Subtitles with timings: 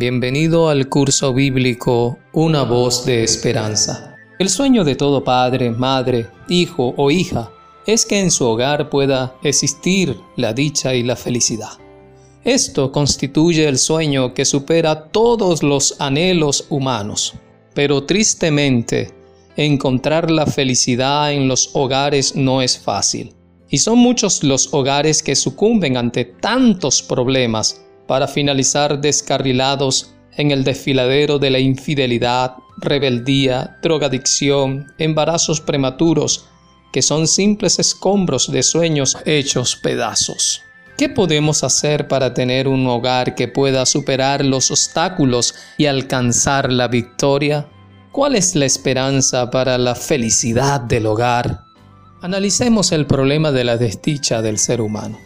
[0.00, 4.14] Bienvenido al curso bíblico Una voz de esperanza.
[4.38, 7.50] El sueño de todo padre, madre, hijo o hija
[7.84, 11.70] es que en su hogar pueda existir la dicha y la felicidad.
[12.44, 17.34] Esto constituye el sueño que supera todos los anhelos humanos,
[17.74, 19.12] pero tristemente
[19.56, 23.34] encontrar la felicidad en los hogares no es fácil.
[23.68, 30.64] Y son muchos los hogares que sucumben ante tantos problemas para finalizar descarrilados en el
[30.64, 36.46] desfiladero de la infidelidad, rebeldía, drogadicción, embarazos prematuros,
[36.92, 40.62] que son simples escombros de sueños hechos pedazos.
[40.96, 46.88] ¿Qué podemos hacer para tener un hogar que pueda superar los obstáculos y alcanzar la
[46.88, 47.68] victoria?
[48.10, 51.60] ¿Cuál es la esperanza para la felicidad del hogar?
[52.22, 55.18] Analicemos el problema de la desdicha del ser humano.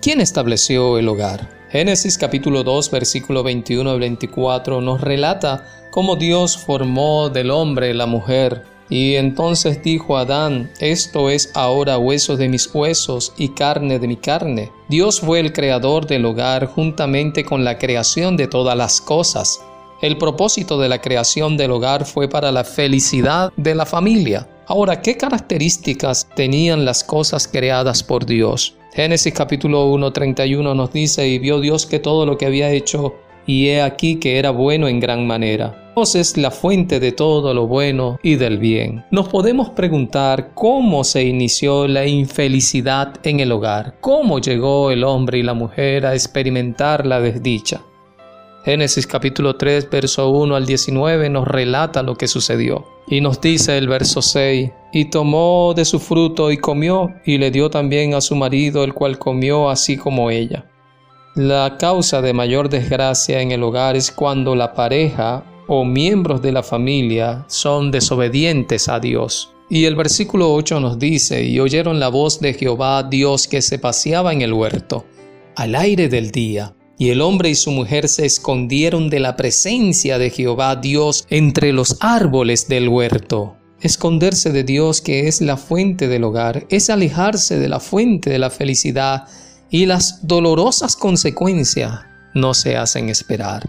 [0.00, 1.61] ¿Quién estableció el hogar?
[1.72, 8.04] Génesis capítulo 2 versículo 21 al 24 nos relata cómo Dios formó del hombre la
[8.04, 8.64] mujer.
[8.90, 14.18] Y entonces dijo Adán, esto es ahora hueso de mis huesos y carne de mi
[14.18, 14.70] carne.
[14.90, 19.58] Dios fue el creador del hogar juntamente con la creación de todas las cosas.
[20.02, 24.46] El propósito de la creación del hogar fue para la felicidad de la familia.
[24.66, 28.76] Ahora, ¿qué características tenían las cosas creadas por Dios?
[28.94, 33.14] Génesis capítulo 1, 31 nos dice, y vio Dios que todo lo que había hecho,
[33.46, 35.92] y he aquí que era bueno en gran manera.
[35.96, 39.02] Dios es la fuente de todo lo bueno y del bien.
[39.10, 45.38] Nos podemos preguntar cómo se inició la infelicidad en el hogar, cómo llegó el hombre
[45.38, 47.80] y la mujer a experimentar la desdicha.
[48.66, 52.84] Génesis capítulo 3, verso 1 al 19 nos relata lo que sucedió.
[53.08, 57.50] Y nos dice el verso 6, y tomó de su fruto y comió, y le
[57.50, 60.66] dio también a su marido, el cual comió así como ella.
[61.34, 66.52] La causa de mayor desgracia en el hogar es cuando la pareja o miembros de
[66.52, 69.52] la familia son desobedientes a Dios.
[69.70, 73.78] Y el versículo 8 nos dice, y oyeron la voz de Jehová Dios que se
[73.78, 75.06] paseaba en el huerto,
[75.56, 80.18] al aire del día y el hombre y su mujer se escondieron de la presencia
[80.18, 83.56] de Jehová Dios entre los árboles del huerto.
[83.82, 88.38] Esconderse de Dios, que es la fuente del hogar, es alejarse de la fuente de
[88.38, 89.24] la felicidad
[89.70, 92.00] y las dolorosas consecuencias
[92.32, 93.68] no se hacen esperar.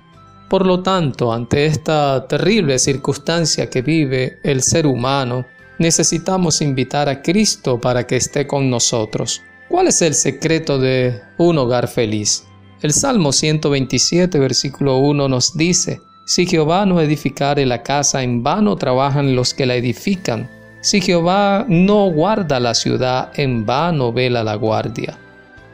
[0.50, 5.46] Por lo tanto, ante esta terrible circunstancia que vive el ser humano,
[5.79, 9.41] necesitamos invitar a Cristo para que esté con nosotros.
[9.68, 12.44] ¿Cuál es el secreto de un hogar feliz?
[12.84, 18.78] El Salmo 127, versículo 1 nos dice, Si Jehová no edificare la casa, en vano
[18.78, 20.50] trabajan los que la edifican.
[20.80, 25.18] Si Jehová no guarda la ciudad, en vano vela la guardia.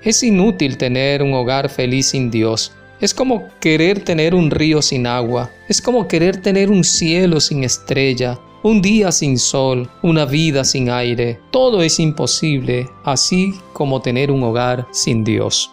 [0.01, 2.71] Es inútil tener un hogar feliz sin Dios.
[2.99, 5.51] Es como querer tener un río sin agua.
[5.67, 10.89] Es como querer tener un cielo sin estrella, un día sin sol, una vida sin
[10.89, 11.39] aire.
[11.51, 15.69] Todo es imposible, así como tener un hogar sin Dios.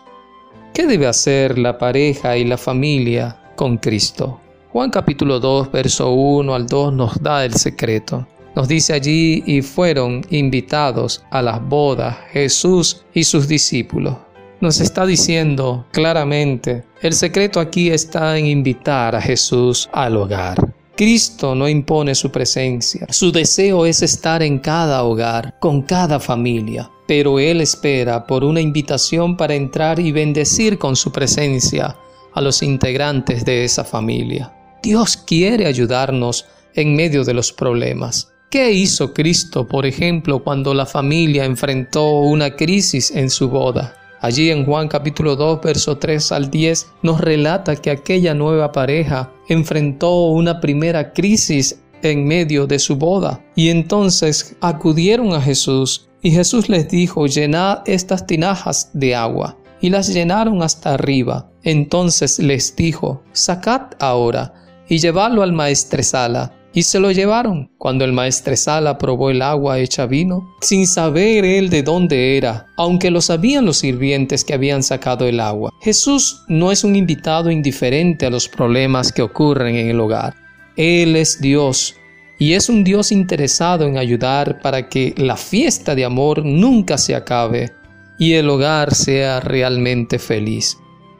[0.75, 4.41] ¿Qué debe hacer la pareja y la familia con Cristo?
[4.77, 8.29] Juan capítulo 2, verso 1 al 2 nos da el secreto.
[8.55, 14.15] Nos dice allí, y fueron invitados a las bodas Jesús y sus discípulos.
[14.61, 20.59] Nos está diciendo claramente, el secreto aquí está en invitar a Jesús al hogar.
[20.95, 23.07] Cristo no impone su presencia.
[23.09, 28.61] Su deseo es estar en cada hogar, con cada familia pero Él espera por una
[28.61, 31.97] invitación para entrar y bendecir con su presencia
[32.35, 34.53] a los integrantes de esa familia.
[34.87, 38.33] Dios quiere ayudarnos en medio de los problemas.
[38.49, 43.97] ¿Qué hizo Cristo, por ejemplo, cuando la familia enfrentó una crisis en su boda?
[44.21, 49.33] Allí en Juan capítulo 2, verso 3 al 10 nos relata que aquella nueva pareja
[49.49, 56.31] enfrentó una primera crisis en medio de su boda y entonces acudieron a Jesús y
[56.31, 59.59] Jesús les dijo, llenad estas tinajas de agua.
[59.81, 61.51] Y las llenaron hasta arriba.
[61.65, 64.55] Entonces les dijo, sacad ahora
[64.88, 66.53] y llevadlo al maestresala.
[66.72, 67.71] Y se lo llevaron.
[67.78, 73.10] Cuando el maestresala probó el agua hecha vino, sin saber él de dónde era, aunque
[73.10, 75.72] lo sabían los sirvientes que habían sacado el agua.
[75.80, 80.34] Jesús no es un invitado indiferente a los problemas que ocurren en el hogar.
[80.77, 81.94] Él es Dios
[82.38, 87.15] y es un Dios interesado en ayudar para que la fiesta de amor nunca se
[87.15, 87.72] acabe
[88.18, 90.77] y el hogar sea realmente feliz.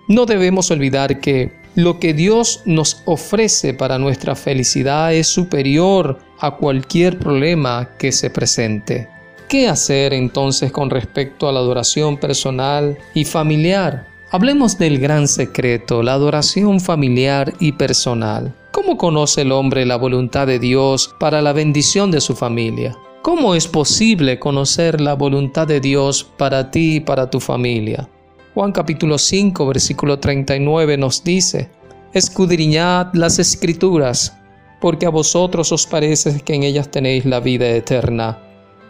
[0.09, 6.53] No debemos olvidar que lo que Dios nos ofrece para nuestra felicidad es superior a
[6.53, 9.09] cualquier problema que se presente.
[9.47, 14.09] ¿Qué hacer entonces con respecto a la adoración personal y familiar?
[14.31, 18.55] Hablemos del gran secreto, la adoración familiar y personal.
[18.73, 22.97] ¿Cómo conoce el hombre la voluntad de Dios para la bendición de su familia?
[23.21, 28.09] ¿Cómo es posible conocer la voluntad de Dios para ti y para tu familia?
[28.57, 31.69] Juan capítulo 5 versículo 39 nos dice,
[32.15, 34.35] Escudriñad las escrituras,
[34.81, 38.39] porque a vosotros os parece que en ellas tenéis la vida eterna,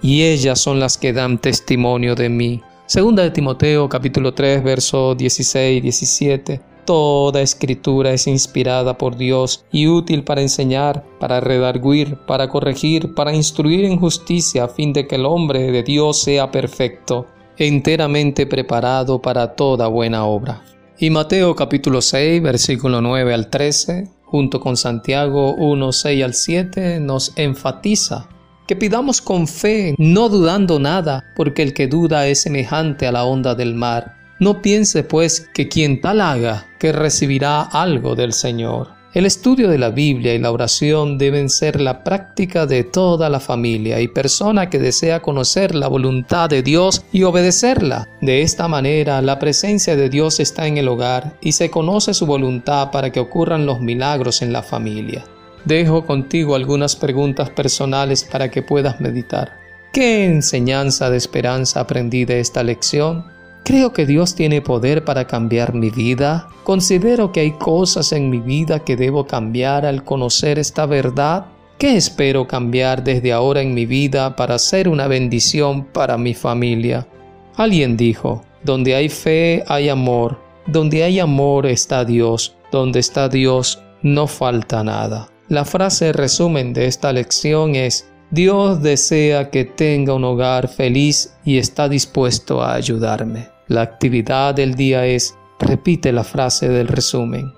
[0.00, 2.62] y ellas son las que dan testimonio de mí.
[2.86, 6.60] Segunda de Timoteo capítulo 3 verso 16 y 17.
[6.84, 13.34] Toda escritura es inspirada por Dios y útil para enseñar, para redarguir, para corregir, para
[13.34, 17.26] instruir en justicia, a fin de que el hombre de Dios sea perfecto,
[17.58, 20.62] enteramente preparado para toda buena obra.
[20.98, 27.00] Y Mateo capítulo 6, versículo 9 al 13, junto con Santiago 1, 6 al 7,
[27.00, 28.28] nos enfatiza
[28.66, 33.24] que pidamos con fe, no dudando nada, porque el que duda es semejante a la
[33.24, 38.88] onda del mar no piense pues que quien tal haga, que recibirá algo del Señor.
[39.16, 43.40] El estudio de la Biblia y la oración deben ser la práctica de toda la
[43.40, 48.10] familia y persona que desea conocer la voluntad de Dios y obedecerla.
[48.20, 52.26] De esta manera, la presencia de Dios está en el hogar y se conoce su
[52.26, 55.24] voluntad para que ocurran los milagros en la familia.
[55.64, 59.50] Dejo contigo algunas preguntas personales para que puedas meditar.
[59.94, 63.24] ¿Qué enseñanza de esperanza aprendí de esta lección?
[63.66, 66.46] Creo que Dios tiene poder para cambiar mi vida.
[66.62, 71.46] Considero que hay cosas en mi vida que debo cambiar al conocer esta verdad.
[71.76, 77.08] ¿Qué espero cambiar desde ahora en mi vida para ser una bendición para mi familia?
[77.56, 80.38] Alguien dijo, donde hay fe hay amor,
[80.68, 85.28] donde hay amor está Dios, donde está Dios no falta nada.
[85.48, 91.58] La frase resumen de esta lección es, Dios desea que tenga un hogar feliz y
[91.58, 93.55] está dispuesto a ayudarme.
[93.68, 97.52] La actividad del día es, repite la frase del resumen.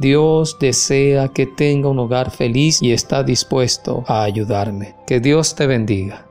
[0.00, 4.96] Dios desea que tenga un hogar feliz y está dispuesto a ayudarme.
[5.06, 6.23] Que Dios te bendiga.